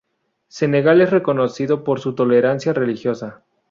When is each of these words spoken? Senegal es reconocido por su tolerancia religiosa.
Senegal 0.47 0.99
es 1.01 1.11
reconocido 1.11 1.83
por 1.83 1.99
su 1.99 2.15
tolerancia 2.15 2.73
religiosa. 2.73 3.43